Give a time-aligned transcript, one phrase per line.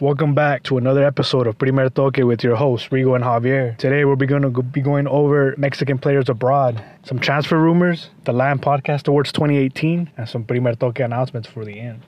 [0.00, 3.76] Welcome back to another episode of Primer Toque with your hosts, Rigo and Javier.
[3.78, 8.58] Today we're going to be going over Mexican players abroad, some transfer rumors, the Latin
[8.58, 12.02] Podcast Awards 2018, and some Primer Toque announcements for the end.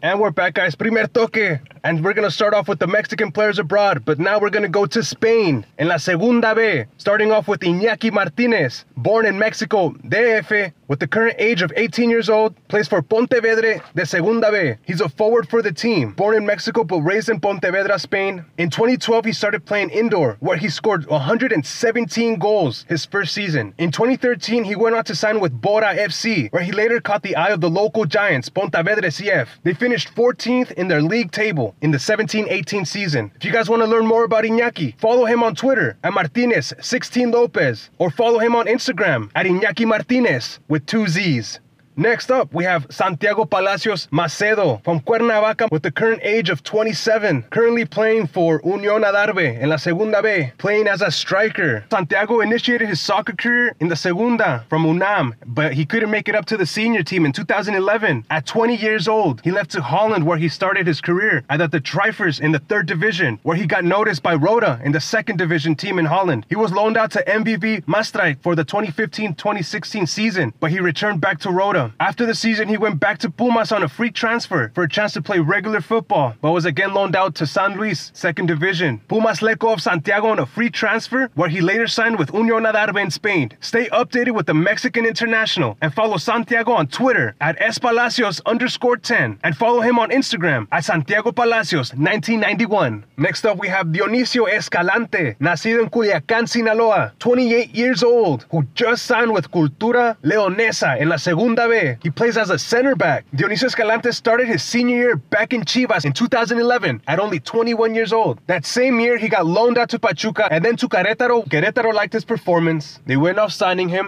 [0.00, 0.76] And we're back, guys.
[0.76, 1.58] Primer toque.
[1.82, 4.62] And we're going to start off with the Mexican players abroad, but now we're going
[4.62, 9.36] to go to Spain in La Segunda B, starting off with Iñaki Martinez, born in
[9.36, 14.50] Mexico, DF, with the current age of 18 years old, plays for Pontevedra de Segunda
[14.50, 14.74] B.
[14.86, 18.44] He's a forward for the team, born in Mexico but raised in Pontevedra, Spain.
[18.56, 23.74] In 2012, he started playing indoor, where he scored 117 goals his first season.
[23.78, 27.36] In 2013, he went on to sign with Bora FC, where he later caught the
[27.36, 29.48] eye of the local giants, Pontevedra CF.
[29.62, 33.30] They finished 14th in their league table in the 17-18 season.
[33.36, 37.32] If you guys want to learn more about Iñaki, follow him on Twitter at Martinez16
[37.32, 41.60] Lopez, or follow him on Instagram at Iñaki Martinez with two Z's.
[41.98, 47.42] Next up, we have Santiago Palacios Macedo from Cuernavaca with the current age of 27,
[47.50, 51.84] currently playing for Unión Adarve in La Segunda B, playing as a striker.
[51.90, 56.36] Santiago initiated his soccer career in the Segunda from UNAM, but he couldn't make it
[56.36, 58.24] up to the senior team in 2011.
[58.30, 61.80] At 20 years old, he left to Holland where he started his career at the
[61.80, 65.74] Trifers in the third division, where he got noticed by Roda in the second division
[65.74, 66.46] team in Holland.
[66.48, 71.40] He was loaned out to MVV Maastricht for the 2015-2016 season, but he returned back
[71.40, 71.87] to Roda.
[72.00, 75.12] After the season, he went back to Pumas on a free transfer for a chance
[75.14, 79.00] to play regular football, but was again loaned out to San Luis, second division.
[79.08, 82.70] Pumas let go of Santiago on a free transfer, where he later signed with Unión
[82.70, 83.50] Adarve in Spain.
[83.60, 89.38] Stay updated with the Mexican International and follow Santiago on Twitter at espalacios underscore 10
[89.44, 93.04] and follow him on Instagram at Santiago Palacios 1991.
[93.16, 99.06] Next up, we have Dionisio Escalante, nacido en Culiacán, Sinaloa, 28 years old, who just
[99.06, 101.77] signed with Cultura Leonesa in La Segunda B.
[102.02, 103.24] He plays as a center back.
[103.34, 108.12] Dionisio Escalante started his senior year back in Chivas in 2011 at only 21 years
[108.12, 108.38] old.
[108.46, 111.46] That same year, he got loaned out to Pachuca and then to Querétaro.
[111.48, 113.00] Querétaro liked his performance.
[113.06, 114.06] They went off signing him,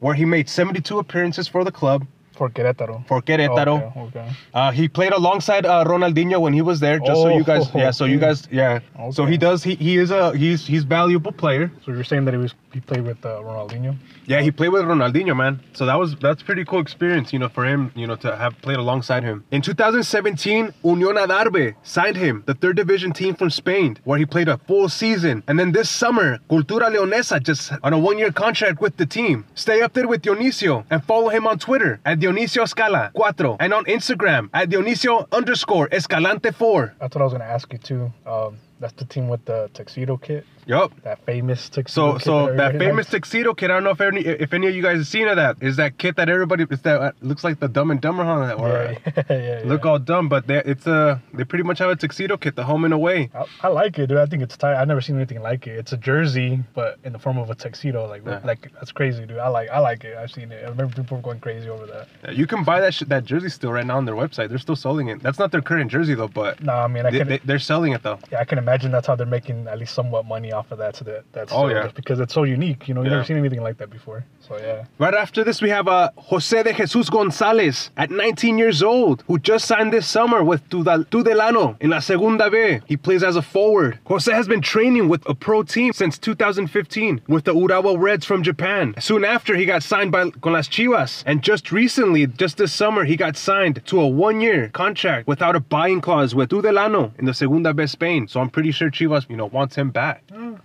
[0.00, 2.06] where he made 72 appearances for the club.
[2.34, 3.06] For Querétaro.
[3.06, 3.76] For Querétaro.
[3.90, 4.32] Okay, okay.
[4.54, 6.98] Uh, he played alongside uh, Ronaldinho when he was there.
[6.98, 7.90] Just so you guys, Oh, yeah.
[7.90, 8.80] So you guys, yeah.
[9.10, 9.62] So he does.
[9.62, 11.70] He, he is a he's he's valuable player.
[11.84, 13.96] So you're saying that he was he played with uh, Ronaldinho?
[14.26, 15.60] Yeah, he played with Ronaldinho, man.
[15.72, 18.60] So that was that's pretty cool experience, you know, for him, you know, to have
[18.62, 19.44] played alongside him.
[19.50, 24.48] In 2017, Unión Adarve signed him, the third division team from Spain, where he played
[24.48, 25.42] a full season.
[25.48, 29.44] And then this summer, Cultura Leonesa just on a one-year contract with the team.
[29.54, 33.72] Stay up there with Dionisio and follow him on Twitter at Dionisio Escala 4 and
[33.74, 36.94] on Instagram at Dionisio underscore Escalante 4.
[37.00, 38.12] That's what I was gonna ask you too.
[38.26, 40.92] Um, that's the team with the tuxedo kit, Yup.
[41.02, 42.12] that famous tuxedo.
[42.12, 43.10] So, kit so that everybody famous likes.
[43.10, 43.70] tuxedo kit.
[43.70, 45.56] I don't know if any, if any of you guys have seen of that.
[45.60, 46.64] Is that kit that everybody?
[46.70, 48.46] Is that uh, looks like the Dumb and Dumber, huh?
[48.46, 49.62] That or, Yeah, yeah, yeah.
[49.64, 52.64] Look all dumb, but they, it's a they pretty much have a tuxedo kit, the
[52.64, 53.30] home and away.
[53.34, 54.18] I, I like it, dude.
[54.18, 54.80] I think it's tight.
[54.80, 55.76] I've never seen anything like it.
[55.78, 58.06] It's a jersey, but in the form of a tuxedo.
[58.08, 58.40] Like, Yeah.
[58.44, 59.38] like that's crazy, dude.
[59.38, 60.16] I like, I like it.
[60.16, 60.64] I've seen it.
[60.64, 62.08] I remember people going crazy over that.
[62.24, 64.48] Yeah, You can buy that sh- that jersey still right now on their website.
[64.48, 65.22] They're still selling it.
[65.22, 67.58] That's not their current jersey though, but Nah, I mean, I they, can, they, they're
[67.58, 68.18] selling it though.
[68.30, 70.96] yeah, I can imagine that's how they're making at least somewhat money off of that.
[70.96, 71.88] So that that's Oh, yeah.
[71.94, 72.88] because it's so unique.
[72.88, 73.16] You know, you've Yeah.
[73.18, 74.24] never seen anything like that before.
[74.40, 78.82] So yeah, Right after this, we have uh, Jose de Jesus Gonzalez at 19 years
[78.82, 82.80] old, who just signed this summer with Tudal- Tudelano in La Segunda B.
[82.86, 83.98] He plays as a forward.
[84.06, 88.42] Jose has been training with a pro team since 2015 with the Urawa Reds from
[88.42, 88.94] Japan.
[88.98, 91.22] Soon after, he got signed by con las Chivas.
[91.26, 95.60] And just recently, just this summer, he got signed to a one-year contract without a
[95.60, 98.28] buying clause with Tudelano in the Segunda B Spain.
[98.28, 100.22] So I'm pretty sure Chivas, you know, wants him back.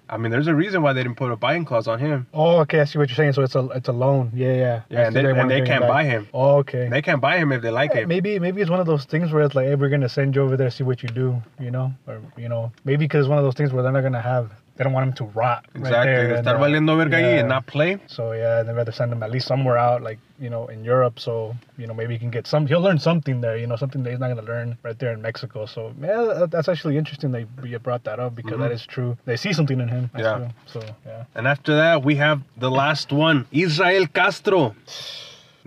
[0.09, 2.27] I mean, there's a reason why they didn't put a buying clause on him.
[2.33, 2.79] Oh, okay.
[2.81, 3.33] I see what you're saying.
[3.33, 4.31] So it's a it's a loan.
[4.33, 4.81] Yeah, yeah.
[4.89, 5.89] Yeah, and see they- and they can't back.
[5.89, 6.27] buy him.
[6.33, 6.87] Oh, okay.
[6.89, 8.09] They can't buy him if they like Yeah, him.
[8.09, 10.41] maybe maybe it's one of those things where it's like, hey, we're gonna send you
[10.43, 13.37] over there, see what you do, you know, or you know, maybe because it's one
[13.37, 15.65] of those things where they're not gonna have, they don't want him to rot.
[15.73, 16.11] right Exactly.
[16.11, 17.39] there, de and, uh, valiendo verga ahí yeah.
[17.39, 17.97] and not play.
[18.07, 21.19] So yeah, they'd rather send him at least somewhere out, like you know, in Europe.
[21.19, 22.67] So you know, maybe he can get some.
[22.67, 23.57] He'll learn something there.
[23.57, 25.65] You know, something that he's not gonna learn right there in Mexico.
[25.65, 29.17] So yeah, that's actually interesting that you brought that up because that is true.
[29.25, 30.09] They see something in him.
[30.17, 30.37] Yeah.
[30.37, 30.49] True.
[30.73, 31.23] So yeah.
[31.35, 34.75] And after that, we have the last one, Israel Castro.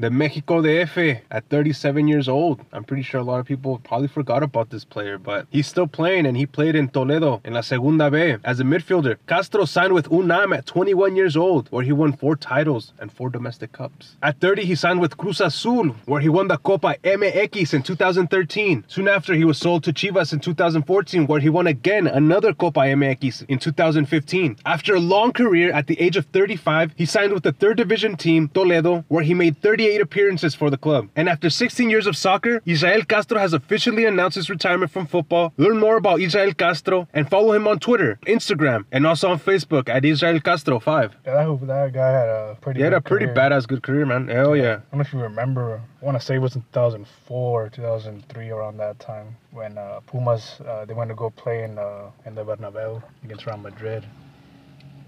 [0.00, 2.64] The Mexico DF at 37 years old.
[2.73, 5.87] I'm pretty sure a lot of people probably forgot about this player, but he's still
[5.87, 9.19] playing and he played in Toledo in La Segunda B as a midfielder.
[9.26, 13.29] Castro signed with UNAM at 21 years old, where he won four titles and four
[13.29, 14.17] domestic cups.
[14.23, 18.85] At 30, he signed with Cruz Azul, where he won the Copa MX in 2013.
[18.88, 22.81] Soon after, he was sold to Chivas in 2014, where he won again another Copa
[22.81, 24.56] MX in 2015.
[24.64, 28.17] After a long career at the age of 35, he signed with the third division
[28.17, 31.08] team, Toledo, where he made 38 28 appearances for the club.
[31.16, 35.52] And after 16 years of soccer, Israel Castro has officially announced his retirement from football.
[35.56, 39.88] Learn more about Israel Castro and follow him on Twitter, Instagram, and also on Facebook
[39.88, 41.16] at Israel Castro 5.
[41.26, 42.78] Yeah, that, that guy had a pretty.
[42.78, 43.50] He had a pretty career.
[43.50, 44.28] badass good career, man.
[44.28, 44.62] Hell yeah.
[44.62, 45.81] I don't know if you remember.
[46.00, 50.60] I want to say it was in 2004, 2003, around that time when uh, Pumas
[50.60, 54.04] uh, they went to go play in uh, in the Bernabeu against Real Madrid.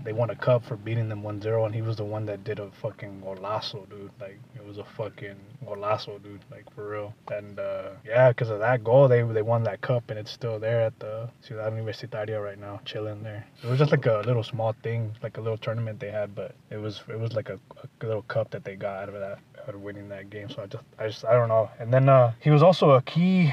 [0.04, 2.58] They won a cup for beating them 1-0, and he was the one that did
[2.58, 4.10] a fucking golazo, dude.
[4.20, 6.40] Like it was a fucking golazo, dude.
[6.50, 7.14] Like for real.
[7.31, 10.58] And uh, yeah, because of that goal, they they won that cup, and it's still
[10.58, 13.46] there at the Ciudad Universitaria right now, chilling there.
[13.62, 16.55] It was just like a little small thing, like a little tournament they had, but
[16.70, 17.58] it was it was like a,
[18.00, 19.38] a little cup that they got out of that,
[19.69, 20.48] out of winning that game.
[20.50, 21.70] So I just I just I don't know.
[21.78, 23.52] And then uh, he was also a key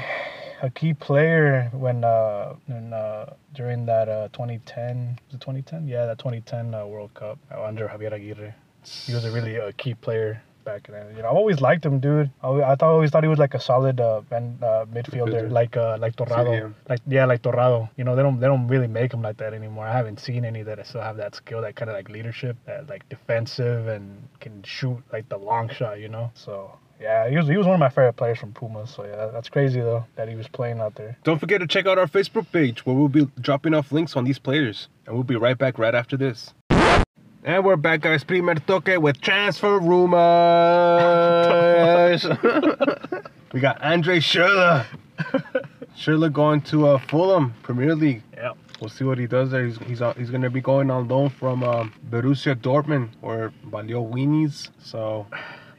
[0.62, 6.06] a key player when uh, when, uh during that uh 2010 was it 2010 yeah
[6.06, 8.54] that 2010 uh, World Cup uh, under Javier Aguirre.
[8.84, 11.06] He was a really uh, key player back then.
[11.16, 12.30] You know I've always liked him dude.
[12.42, 15.50] I, always- I thought always thought he was like a solid uh, uh midfielder Midfielder.
[15.50, 16.52] like uh like Torrado.
[16.52, 16.68] Yeah.
[16.88, 17.88] like yeah like Torrado.
[17.96, 19.86] You know they don't they don't really make him like that anymore.
[19.86, 22.88] I haven't seen any that still have that skill that kind of like leadership that
[22.88, 26.30] like defensive and can shoot like the long shot you know?
[26.34, 28.90] So yeah, he was, he was one of my favorite players from Pumas.
[28.90, 31.16] So yeah, that's crazy though that he was playing out there.
[31.24, 34.24] Don't forget to check out our Facebook page where we'll be dropping off links on
[34.24, 34.88] these players.
[35.06, 36.52] And we'll be right back right after this.
[37.42, 38.22] And we're back, guys.
[38.22, 40.12] Primer toque with transfer rumors.
[43.54, 44.84] we got Andre Schürrle.
[45.96, 48.22] Schürrle going to uh, Fulham Premier League.
[48.34, 48.52] Yeah.
[48.78, 49.64] We'll see what he does there.
[49.64, 53.54] He's he's, uh, he's going to be going on loan from um, Borussia Dortmund or
[53.70, 54.68] Valio Weenies.
[54.78, 55.26] So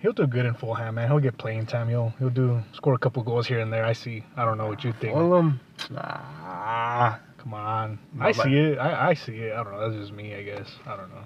[0.02, 1.08] He'll do good in Fulham, man.
[1.08, 1.88] He'll get playing time.
[1.88, 3.86] He'll he'll do score a couple goals here and there.
[3.86, 4.24] I see.
[4.36, 5.14] I don't know what you think.
[5.14, 5.60] Fulham,
[5.96, 8.00] ah, Come on.
[8.20, 8.78] I see it.
[8.78, 9.54] I, I see it.
[9.54, 9.90] I don't know.
[9.90, 10.70] That's just me, I guess.
[10.86, 11.24] I don't know.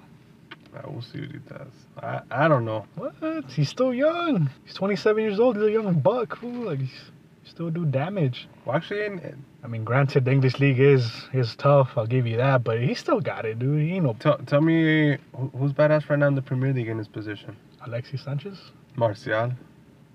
[0.88, 1.68] we'll see what he does.
[2.01, 2.86] I, I don't know.
[2.95, 3.16] What?
[3.50, 4.50] He's still young.
[4.63, 5.57] He's 27 years old.
[5.57, 6.38] He's a young buck.
[6.38, 6.68] Fool.
[6.68, 7.12] Like he's
[7.45, 8.47] still do damage.
[8.65, 11.92] Well, actually, in, I mean, granted, the English league is is tough.
[11.97, 13.81] I'll give you that, but he still got it, dude.
[13.81, 16.88] He ain't no Tell, tell me who- who's badass right now in the Premier League
[16.89, 17.56] in his position?
[17.86, 18.59] Alexis Sanchez.
[18.95, 19.53] Martial,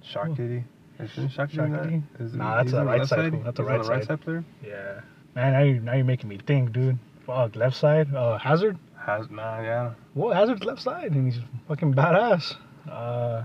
[0.05, 0.65] Shaqiri.
[0.99, 1.73] Isn't Shaqiri in?
[1.73, 2.03] Shaqiri?
[2.21, 3.44] Is- Nah, that's a the right left side.
[3.44, 4.09] That's a right the right side.
[4.09, 4.44] side player.
[4.67, 5.00] Yeah.
[5.35, 6.99] Man, now you now you're making me think, dude.
[7.26, 8.12] Fuck, left side.
[8.15, 8.76] Uh, Hazard.
[8.99, 9.93] Has nah, yeah.
[10.15, 12.56] Well, Hazard's left side, and he's fucking badass.
[12.91, 13.44] Uh,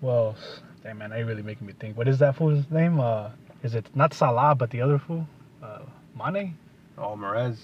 [0.00, 0.34] well,
[0.86, 1.96] damn man, you're really making me think.
[1.96, 3.00] What is that fool's name?
[3.00, 3.30] Uh,
[3.62, 5.26] is it not Salah, but the other fool?
[5.62, 5.80] Uh,
[6.16, 6.56] Mane?
[6.96, 7.58] Oh, Mahrez.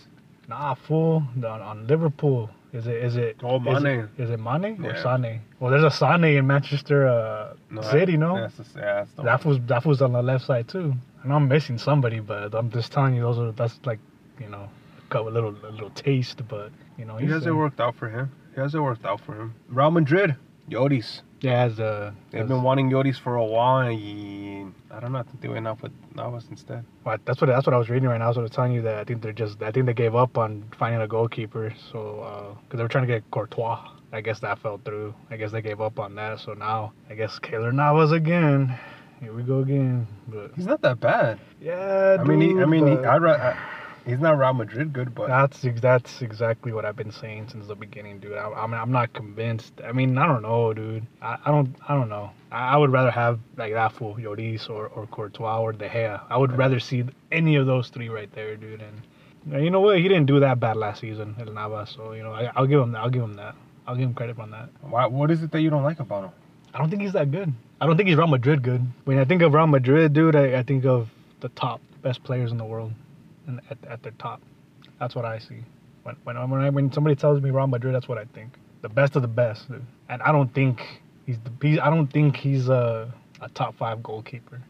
[0.49, 1.23] Nah, fool.
[1.37, 2.51] On, on Liverpool.
[2.73, 2.97] Is it?
[2.97, 3.37] Is it?
[3.45, 4.01] Oh, is Mane.
[4.17, 5.03] it- Is it Mane or Yeah.
[5.03, 5.41] Sane?
[5.61, 7.55] Well, there's a Sane in Manchester uh,
[7.93, 8.35] City, no?
[8.41, 10.95] That's the, yeah, that's That fool's that fool's on the left side too.
[11.23, 14.01] I know I'm missing somebody, but I'm just telling you those are that's like,
[14.41, 14.69] you know,
[15.11, 18.33] got a little a little taste, but you know He hasn't worked out for him.
[18.55, 19.55] He hasn't worked out for him.
[19.69, 20.35] Real Madrid,
[20.69, 21.21] Lloris.
[21.43, 23.87] Yeah, as uh, They've as- been wanting Lloris for a while.
[23.87, 25.19] And I don't know.
[25.19, 26.85] I think they went out with Navas instead.
[27.05, 28.33] Well, that's what that's what I was reading right now.
[28.33, 30.39] So I was telling you that I think they're just I think they gave up
[30.39, 31.75] on finding a goalkeeper.
[31.91, 33.81] So because they were trying to get Courtois,
[34.13, 35.15] I guess that fell through.
[35.31, 36.41] I guess they gave up on that.
[36.41, 38.79] So now I guess Keylor Navas again.
[39.21, 40.07] Here we go again.
[40.29, 41.39] But He's not that bad.
[41.61, 43.57] yeah, I mean, he, I mean, he, I'd, ra- I,
[44.07, 47.75] he's not Real Madrid good, but That's that's exactly what I've been saying since the
[47.75, 48.37] beginning, dude.
[48.37, 49.73] I, I mean, I'm not convinced.
[49.85, 51.07] I mean, I don't know, dude.
[51.21, 52.31] I, I don't I don't know.
[52.51, 56.21] I, I would rather have like that fool Lloris or or Courtois or De Gea.
[56.29, 58.83] I would rather see any of those three right there, dude.
[58.83, 59.99] And you know what?
[59.99, 61.91] He didn't do that bad last season, El Navas.
[61.91, 63.55] So you know, I, I'll give him I'll give him that.
[63.87, 64.69] I'll give him credit on that.
[64.83, 66.31] why, what is it that you don't like about him?
[66.73, 67.53] I don't think he's that good.
[67.81, 68.81] I don't think he's Real Madrid good.
[69.05, 71.09] When I think of Real Madrid, dude, I, I think of
[71.41, 72.93] the top best players in the world,
[73.71, 74.41] at, at their top.
[74.99, 75.65] That's what I see.
[76.03, 78.55] When when when, I, when somebody tells me Real Madrid, that's what I think.
[78.83, 79.85] The best of the best, dude.
[80.09, 80.83] And I don't think
[81.27, 84.61] he's the he's, I don't think he's a a top five goalkeeper.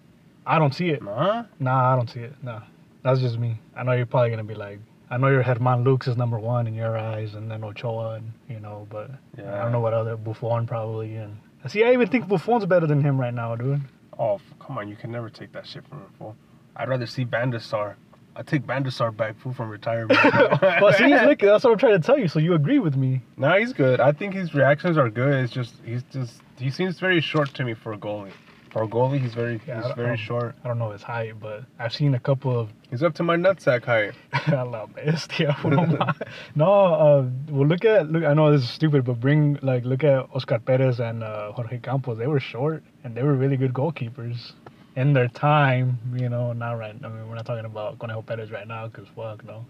[0.46, 1.02] I don't see it.
[1.02, 1.44] Nah.
[1.60, 2.34] Nah, I don't see it.
[2.42, 2.62] Nah,
[3.02, 3.58] that's just me.
[3.76, 6.66] I know you're probably gonna be like, I know your Germán Lux is number one
[6.66, 10.16] in your eyes, and then Ochoa, and you know, but I don't know what other
[10.16, 11.16] Buffon probably.
[11.16, 11.36] And
[11.66, 13.82] see, I even think Buffon's better than him right now, dude.
[14.18, 14.88] Oh, come on.
[14.88, 16.36] You can never take that shit from fool.
[16.76, 17.96] I'd rather see Van der Sar.
[18.34, 20.18] I take Van der Sar back, fool, from retirement.
[20.62, 22.28] well, see, look, that's what I'm trying to tell you.
[22.28, 23.20] So you agree with me?
[23.36, 24.00] No, he's good.
[24.00, 25.44] I think his reactions are good.
[25.44, 28.32] It's just he's just he seems very short to me for a goalie.
[28.70, 30.54] For a goalie, he's very Yeah, he's very short.
[30.64, 32.70] I don't know his height, but I've seen a couple of.
[32.88, 34.14] He's up to my nutsack height.
[34.32, 35.54] I love bestia.
[36.54, 38.24] no, uh, well, look at look.
[38.24, 41.80] I know this is stupid, but bring like look at Oscar Perez and uh, Jorge
[41.80, 42.16] Campos.
[42.16, 44.52] They were short and they were really good goalkeepers
[44.96, 45.98] in their time.
[46.14, 46.94] You know, not right.
[47.02, 49.64] I mean, we're not talking about Conejo Perez right now because fuck no.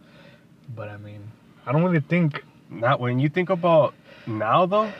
[0.75, 1.21] But I mean,
[1.67, 2.45] I don't really think.
[2.71, 3.95] Not when you think about
[4.27, 4.91] now though.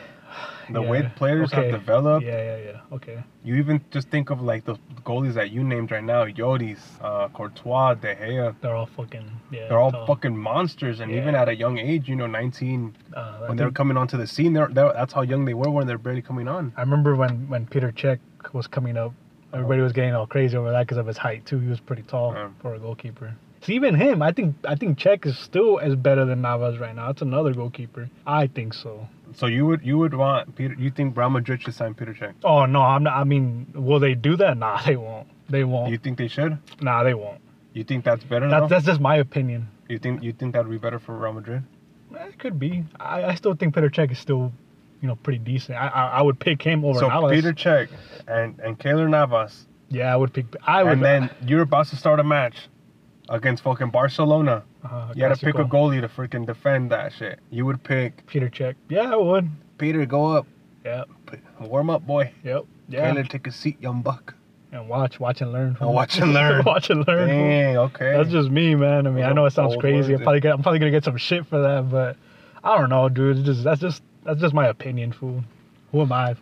[0.69, 2.25] The Yeah, way players have developed.
[2.25, 2.95] Yeah, yeah, yeah.
[2.95, 3.21] Okay.
[3.43, 7.27] You even just think of like the goalies that you named right now, Lloris, uh,
[7.29, 8.55] Courtois, De Gea.
[8.61, 9.29] They're all fucking.
[9.51, 9.67] Yeah.
[9.67, 10.05] They're all tall.
[10.07, 13.75] fucking monsters, and even at a young age, you know, 19, Uh, when they're think-
[13.75, 16.47] coming onto the scene, they're, they're that's how young they were when they're barely coming
[16.47, 16.71] on.
[16.77, 18.19] I remember when when Peter Cech
[18.53, 19.13] was coming up,
[19.53, 21.59] everybody was getting all crazy over that because of his height too.
[21.59, 22.49] He was pretty tall Yeah.
[22.61, 23.33] for a goalkeeper.
[23.61, 26.93] So even him, I think I think Cech is still as better than Navas right
[26.95, 27.07] now.
[27.07, 28.09] That's another goalkeeper.
[28.27, 29.07] I think so.
[29.35, 30.75] So you would you would want Peter?
[30.77, 32.33] You think Real Madrid should sign Peter Cech?
[32.43, 33.15] Oh no, I'm not.
[33.15, 34.57] I mean, will they do that?
[34.57, 35.27] Nah, they won't.
[35.49, 35.91] They won't.
[35.91, 36.57] You think they should?
[36.81, 37.39] nah, they won't.
[37.73, 38.49] You think that's better?
[38.49, 39.67] That's that's just my opinion.
[39.87, 41.63] You think you think that would be better for Real Madrid?
[42.15, 42.83] Eh, It could be.
[42.99, 44.51] I, I still think Peter Cech is still,
[45.01, 45.77] you know, pretty decent.
[45.77, 47.29] I I, I would pick him over so.
[47.29, 47.87] Peter Cech
[48.27, 50.45] and and Keylor Navas, yeah, I would pick.
[50.65, 50.93] I would.
[50.93, 52.55] and then you're about to start a match
[53.29, 54.63] against fucking Barcelona.
[54.83, 57.39] uh, You had to pick a goalie to freaking defend that shit.
[57.49, 58.75] You would pick Peter Cech.
[58.89, 59.49] Yeah, I would.
[59.77, 60.05] Peter.
[60.05, 60.45] Go up,
[60.85, 61.03] Yeah.
[61.61, 62.31] warm up, boy.
[62.43, 62.65] Yep.
[62.89, 63.11] Yeah.
[63.13, 64.33] Keylor, take a seat, young buck.
[64.73, 65.77] and watch, watch and learn.
[65.79, 66.63] Oh, watch and learn.
[66.65, 67.27] watch and learn.
[67.29, 68.11] Dang, okay.
[68.17, 69.07] That's just me, man.
[69.07, 70.13] I mean, I know it sounds crazy.
[70.15, 72.17] I'm probably, gonna, I'm probably gonna get some shit for that, but
[72.63, 73.37] I don't know, dude.
[73.37, 75.43] It's just that's just that's just my opinion, fool.
[75.93, 76.33] Who am I?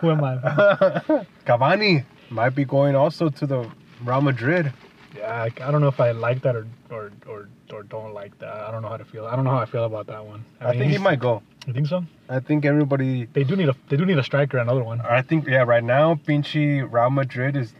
[0.00, 0.36] Who am I?
[1.46, 3.70] Cavani might be going also to the
[4.02, 4.72] Real Madrid.
[5.14, 8.38] Yeah, I, I don't know if I like that or, or or or don't like
[8.38, 8.54] that.
[8.54, 9.26] I don't know how to feel.
[9.26, 10.44] I don't know how I feel about that one.
[10.60, 11.42] I, mean, think he might go.
[11.66, 12.04] You think so?
[12.30, 13.26] I think everybody.
[13.26, 15.02] They do need a they do need a striker, another one.
[15.02, 15.64] I think yeah.
[15.64, 17.74] Right now, Pinchy Real Madrid is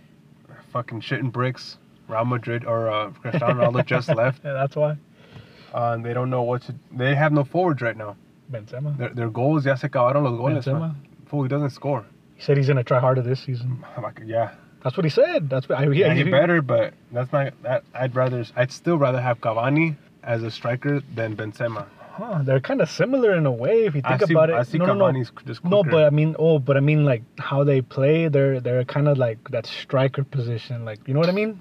[0.70, 1.78] fucking shitting bricks.
[2.08, 4.96] Real Madrid or uh, Cristiano Ronaldo just left, Yeah, that's why.
[5.72, 6.74] uh, they don't know what to.
[6.92, 8.16] They have no forwards right now.
[8.50, 8.96] Benzema.
[8.98, 10.64] Their, their goals ya se acabaron los goles.
[10.64, 10.94] Benzema.
[11.26, 12.04] Fool, he doesn't score.
[12.36, 13.84] He said he's gonna try harder this season.
[13.96, 14.50] Ah, like, yeah,
[14.82, 15.48] That's what he said.
[15.50, 17.52] That's what I, yeah, he- better, but that's not.
[17.62, 18.44] That I'd rather.
[18.56, 21.86] I'd still rather have Cavani as a striker than Benzema.
[22.20, 24.56] Huh, they're kind of similar in a way if you think see, about it.
[24.56, 25.04] I see no, no, no.
[25.06, 28.60] Cavani's just No, but I mean, oh, but I mean, like how they play, they're
[28.60, 31.58] they're kind of like that striker position, like you know what I mean?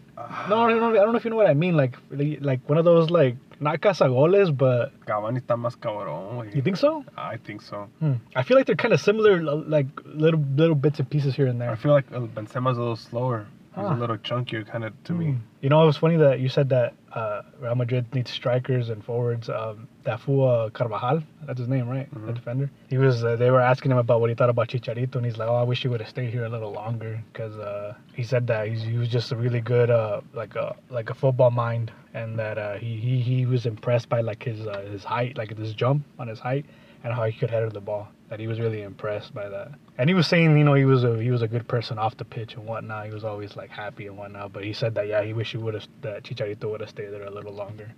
[0.49, 2.77] No, no, no, I don't know if you know what I mean, like like one
[2.77, 6.53] of those like not cazagoles, but Cavani está más cabrón.
[6.53, 7.05] you think so?
[7.15, 7.87] I think so.
[7.99, 8.15] Hmm.
[8.35, 11.59] I feel like they're kind of similar, like little little bits and pieces here and
[11.61, 11.71] there.
[11.71, 13.47] I feel like uh, Benzema's a little slower.
[13.79, 13.95] He's Huh.
[13.95, 15.25] a little chunkier, kind of to me.
[15.31, 15.37] Hmm.
[15.61, 19.03] You know, it was funny that you said that uh, Real Madrid needs strikers and
[19.03, 19.49] forwards.
[19.49, 22.09] Um, uh, Carvajal, that's his name, right?
[22.11, 22.35] The Mhm.
[22.35, 22.71] defender.
[22.89, 23.23] He was.
[23.23, 25.55] Uh, they were asking him about what he thought about Chicharito, and he's like, "Oh,
[25.55, 28.67] I wish he would have stayed here a little longer," because uh, he said that
[28.67, 32.57] he was just a really good, uh, like a like a football mind, and that
[32.57, 36.03] uh, he, he he was impressed by like his uh, his height, like his jump
[36.19, 36.65] on his height,
[37.03, 38.07] and how he could header the ball.
[38.29, 39.71] That he was really impressed by that.
[39.97, 42.15] And he was saying, you know, he was a he was a good person off
[42.17, 43.07] the pitch and whatnot.
[43.07, 44.53] He was always like happy and whatnot.
[44.53, 47.09] But he said that yeah, he wish he would have that Chicharito would have stayed
[47.11, 47.91] there a little longer.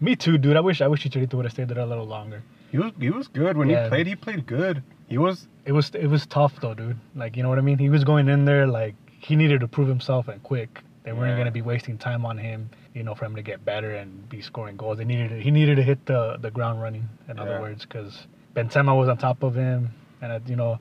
[0.00, 0.56] Me too, dude.
[0.56, 2.42] I wish I wish Chicharito would have stayed there a little longer.
[2.72, 3.84] He was he was good when Yeah.
[3.84, 4.06] he played.
[4.08, 4.82] He played good.
[5.08, 6.96] He was It was it was tough though, dude.
[7.14, 7.78] Like you know what I mean.
[7.78, 10.80] He was going in there like he needed to prove himself and quick.
[11.04, 11.38] They weren't Yeah.
[11.38, 14.40] gonna be wasting time on him, you know, for him to get better and be
[14.40, 14.98] scoring goals.
[14.98, 17.08] They needed to, he needed to hit the the ground running.
[17.28, 19.90] In other words, because Benzema was on top of him,
[20.22, 20.78] and uh, you know,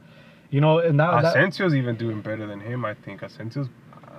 [0.49, 2.85] you know, and now that, Asensio's even doing better than him.
[2.85, 3.67] I think Asensio's.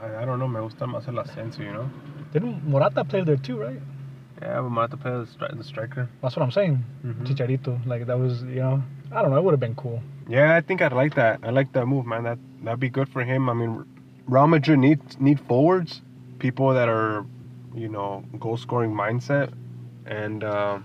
[0.02, 0.46] I, I don't know.
[0.48, 1.90] Me gusta más el Asensio, you know.
[2.32, 3.80] didn't Morata play there too, right?
[4.42, 6.10] Yeah, but Mata play the, stri- the striker.
[6.20, 6.84] That's what I'm saying.
[7.04, 7.26] Mhm.
[7.26, 9.38] Chicharito, like that was, you know, I don't know.
[9.38, 10.02] It would have been cool.
[10.28, 11.40] Yeah, I think I'd like that.
[11.42, 12.24] I like that move, man.
[12.24, 13.48] That that'd be good for him.
[13.48, 13.84] I mean,
[14.26, 16.02] Real Madrid need need forwards,
[16.38, 17.24] people that are,
[17.74, 19.52] you know, goal scoring mindset,
[20.04, 20.80] and uh,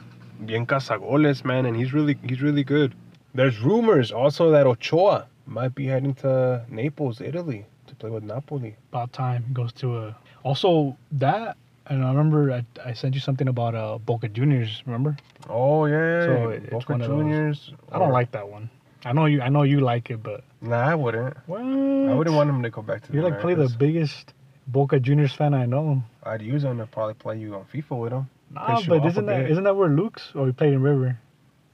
[0.46, 1.66] bien cazagoles, man.
[1.66, 2.94] And he's really he's really good.
[3.34, 8.76] There's rumors also that Ochoa might be heading to Naples, Italy, to play with Napoli.
[8.92, 10.16] About time goes to a.
[10.44, 11.56] Also that,
[11.88, 14.84] and I remember I, I sent you something about uh Boca Juniors.
[14.86, 15.16] Remember?
[15.50, 17.72] Oh yeah, So it's Boca Juniors.
[17.92, 18.70] I don't like that one.
[19.06, 19.42] I know you.
[19.42, 21.36] I know you like it, but Nah, I wouldn't.
[21.48, 21.62] what?
[21.62, 23.14] I wouldn't want him to go back to.
[23.14, 24.34] You're the like play the biggest
[24.68, 26.04] Boca Juniors fan I know.
[26.24, 28.30] I'd use him to probably play you on FIFA with him.
[28.54, 30.32] Nah, but isn't that isn't that where Lux?
[30.36, 31.18] Or he played in River.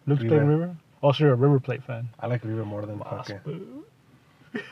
[0.06, 0.62] Lux played in River.
[0.62, 0.76] River.
[1.04, 2.10] Oh, also, you're a River Plate fan.
[2.20, 3.84] I like River more than Boss, fucking.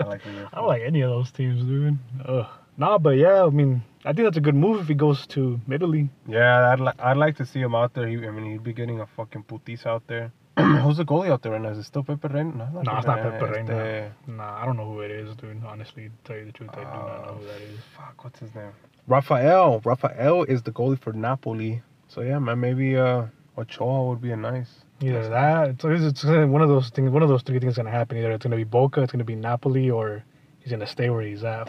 [0.00, 0.48] I like River.
[0.52, 1.98] I don't like any of those teams, dude.
[2.26, 2.46] Ugh.
[2.76, 5.60] Nah, but yeah, I mean, I think that's a good move if he goes to
[5.70, 6.10] Italy.
[6.26, 8.08] Yeah, I'd, li- I'd like to see him out there.
[8.08, 10.32] He, I mean, he'd be getting a fucking putis out there.
[10.58, 11.70] Who's the goalie out there right now?
[11.70, 12.50] Is it still Pepe Reina?
[12.50, 13.22] No, No, it's not.
[13.22, 13.72] Pepe Reina.
[13.74, 15.62] Este- Nah, I don't know who it is, dude.
[15.64, 17.78] Honestly, to tell you the truth, I do not know ah, who that is.
[17.96, 18.72] Fuck, what's his name?
[19.06, 19.80] Rafael.
[19.84, 21.82] Rafael is the goalie for Napoli.
[22.08, 23.26] So yeah, man, maybe uh,
[23.58, 24.70] Ochoa would be a nice.
[25.00, 27.10] Either that, it's, it's it's one of those things.
[27.10, 28.16] One of those three things is gonna happen.
[28.16, 30.24] Either it's gonna be Boca, it's gonna be Napoli, or
[30.60, 31.68] he's gonna stay where he's at,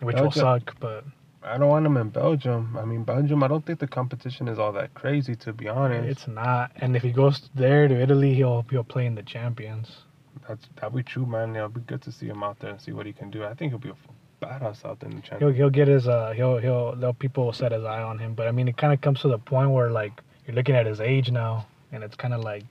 [0.00, 0.78] which will suck.
[0.80, 1.04] But
[1.42, 2.76] I don't want him in Belgium.
[2.76, 3.42] I mean, Belgium.
[3.42, 6.08] I don't think the competition is all that crazy, to be honest.
[6.08, 6.72] It's not.
[6.76, 9.98] And if he goes there to Italy, he'll he'll play in the champions.
[10.48, 11.56] That's that'd be true, man.
[11.56, 13.44] It'll be good to see him out there and see what he can do.
[13.44, 13.94] I think he'll be a
[14.40, 17.72] badass out there in the He'll he'll get his uh he'll he'll people will set
[17.72, 18.34] his eye on him.
[18.34, 20.12] But I mean, it kind of comes to the point where like
[20.46, 22.64] you're looking at his age now, and it's kind of like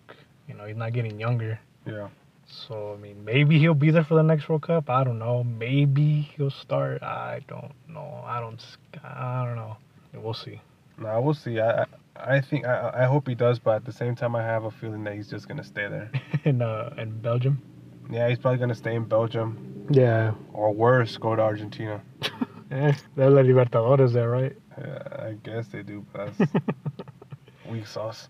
[0.48, 1.60] you know he's not getting younger.
[1.86, 2.08] Yeah.
[2.48, 4.90] So I mean, maybe he'll be there for the next World Cup.
[4.90, 5.44] I don't know.
[5.44, 7.02] Maybe he'll start.
[7.02, 8.24] I don't know.
[8.26, 8.64] I don't.
[9.04, 9.78] I don't know.
[10.14, 10.62] We'll see.
[10.98, 11.60] Nah, we'll see.
[11.60, 14.44] I I, I think I I hope he does, but at the same time, I
[14.44, 16.12] have a feeling that he's just gonna stay there.
[16.46, 17.62] in uh in Belgium.
[18.10, 20.34] Yeah, he's probably gonna stay in Belgium, Yeah.
[20.54, 22.02] or worse, go to Argentina.
[22.72, 24.56] Eh, they're La Libertadores there, right?
[24.76, 26.52] Yeah, I guess they do, but that's
[27.70, 28.28] weak sauce.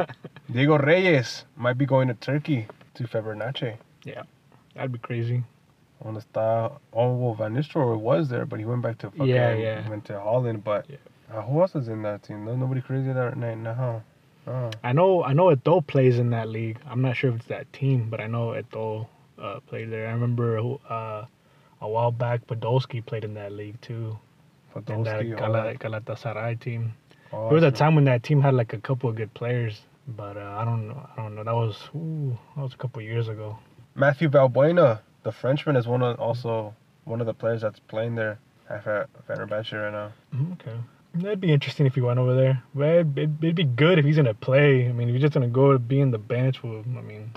[0.52, 3.76] Diego Reyes might be going to Turkey to Fenerbahce.
[4.74, 5.44] That'd be crazy.
[6.02, 6.72] On the está?
[6.92, 9.88] Oh, well, Van Nistelrooy was there, but he went back to fucking, Yeah, yeah.
[9.88, 10.64] went to Holland.
[10.64, 10.96] But Yeah.
[11.32, 12.44] uh, who else is in that team?
[12.46, 14.02] There's nobody crazy there right now.
[14.48, 14.70] Oh.
[14.82, 15.22] I know.
[15.24, 16.78] I know Eto'o plays in that league.
[16.88, 19.06] I'm not sure if it's that team, but I know Eto'o
[19.40, 20.08] uh, played there.
[20.08, 21.24] I remember uh,
[21.80, 24.18] a while back Podolski played in that league too.
[24.74, 26.94] In that Podolski, Gala, Galatasaray team.
[27.32, 29.82] oh, There was a time when that team had like a couple of good players,
[30.16, 31.08] but uh, I don't know.
[31.16, 31.44] I don't know.
[31.44, 33.58] That was ooh, that was a couple of years ago.
[33.94, 36.74] Mathieu Valbuena, the Frenchman, is one of also
[37.04, 38.38] one of the players that's playing there
[38.70, 40.12] at Fe- Fenerbahce right now.
[40.34, 40.76] Mhm, Okay.
[41.22, 42.62] That'd be interesting if he went over there.
[42.74, 44.88] Well, it'd, be good if he's gonna play.
[44.88, 47.32] I mean, if he's just gonna go to be in the bench, well, I mean,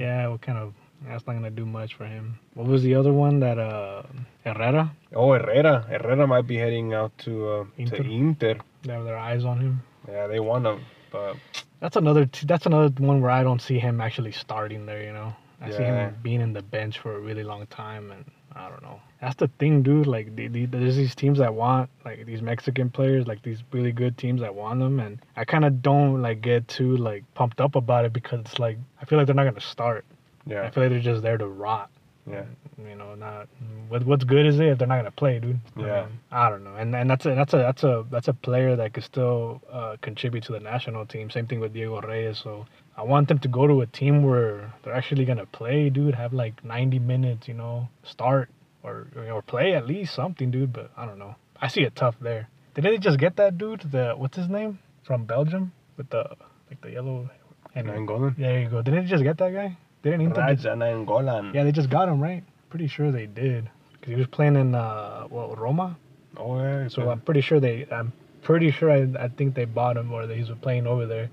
[0.00, 0.74] yeah, what kind of?
[1.06, 2.38] That's not gonna do much for him.
[2.54, 4.02] What was the other one that uh
[4.44, 4.90] Herrera?
[5.14, 5.82] Oh, Herrera.
[5.82, 7.98] Herrera might be heading out to uh, Inter.
[7.98, 8.54] to Inter.
[8.82, 9.82] They have their eyes on him.
[10.08, 10.80] Yeah, they want him,
[11.12, 11.36] but
[11.80, 12.26] That's another.
[12.26, 15.02] T- that's another one where I don't see him actually starting there.
[15.02, 18.24] You know, I see him being in the bench for a really long time, and
[18.56, 19.00] I don't know.
[19.20, 20.06] That's the thing, dude.
[20.06, 23.90] Like, the, the, there's these teams that want like these Mexican players, like these really
[23.92, 27.60] good teams that want them, and I kind of don't like get too like pumped
[27.60, 30.04] up about it because it's like I feel like they're not gonna start.
[30.46, 30.62] Yeah.
[30.62, 31.90] I feel like they're just there to rot.
[32.30, 32.44] yeah.
[32.78, 33.48] You know, not
[33.88, 35.58] what what's good is it if they're not gonna play, dude.
[35.76, 36.06] I Yeah.
[36.30, 38.92] I don't know, and and that's a that's a that's a that's a player that
[38.92, 41.30] could still uh, contribute to the national team.
[41.30, 42.38] Same thing with Diego Reyes.
[42.38, 46.14] So I want them to go to a team where they're actually gonna play, dude.
[46.14, 48.50] Have like 90 minutes, you know, start
[48.82, 50.72] or or play at least something, dude.
[50.72, 51.34] But I don't know.
[51.60, 52.48] I see it tough there.
[52.74, 53.80] Did they just get that dude?
[53.80, 56.24] The what's his name from Belgium with the
[56.70, 57.30] like the yellow.
[57.76, 58.36] Nainggolan.
[58.36, 58.82] There you go.
[58.82, 59.76] Didn't they just get that guy?
[60.02, 61.54] Didn't Inter just- Radja Nainggolan.
[61.54, 62.44] yeah, they just got him right.
[62.70, 65.96] Pretty sure they did because he was playing in uh, what Roma.
[66.36, 66.88] Oh yeah.
[66.88, 67.86] So I'm pretty sure they.
[67.90, 71.30] I'm pretty sure I, I think they bought him or that he's playing over there.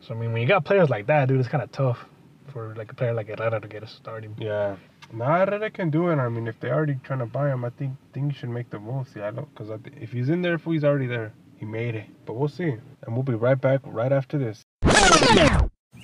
[0.00, 2.04] So I mean, when you got players like that, dude, it's kind of tough
[2.52, 4.34] for like a player like Herrera to get a starting.
[4.38, 4.76] Yeah.
[5.12, 6.16] Nah, Herrera can do it.
[6.16, 8.70] I mean, if they're already trying to buy him, I think think you should make
[8.70, 9.08] the move.
[9.08, 12.06] See, I don't, because if he's in there, if he's already there, he made it.
[12.26, 12.74] But we'll see.
[13.02, 14.62] And we'll be right back right after this.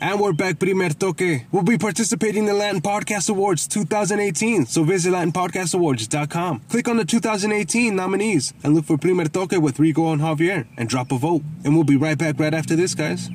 [0.00, 1.46] And we're back, Primer Toque.
[1.52, 6.62] We'll be participating in the Latin Podcast Awards 2018, so visit LatinPodcastAwards.com.
[6.68, 10.88] Click on the 2018 nominees and look for Primer Toque with Rico and Javier and
[10.88, 11.42] drop a vote.
[11.64, 13.30] And we'll be right back right after this, guys.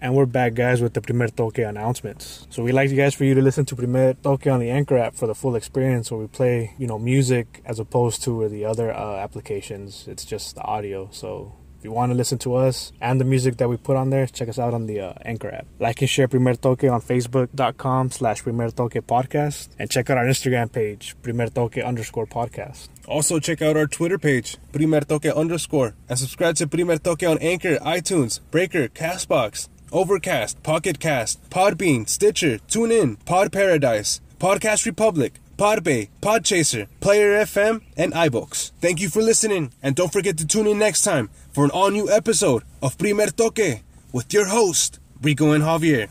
[0.00, 2.46] And we're back, guys, with the Primer Toque announcements.
[2.50, 4.96] So we'd like you guys for you to listen to Primer Toque on the Anchor
[4.96, 8.64] app for the full experience, where we play, you know, music as opposed to the
[8.64, 10.06] other uh, applications.
[10.06, 11.08] It's just the audio.
[11.10, 14.10] So if you want to listen to us and the music that we put on
[14.10, 15.66] there, check us out on the uh, Anchor app.
[15.80, 19.70] Like and share Primer Toque on Facebook.com slash Primer Toque Podcast.
[19.80, 22.86] And check out our Instagram page, Primer Toque underscore podcast.
[23.08, 27.38] Also, check out our Twitter page, Primer Toque underscore, and subscribe to Primer Toque on
[27.38, 36.08] Anchor, iTunes, Breaker, Castbox, Overcast, Pocket Cast, Podbean, Stitcher, TuneIn, Pod Paradise, Podcast Republic, Podbay,
[36.22, 38.70] Podchaser, Player FM, and iBooks.
[38.80, 41.90] Thank you for listening, and don't forget to tune in next time for an all
[41.90, 43.80] new episode of Primer Toque
[44.12, 46.08] with your host, Rico and Javier.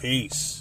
[0.00, 0.59] Peace.